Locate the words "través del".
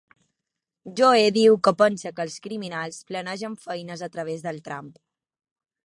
4.17-4.63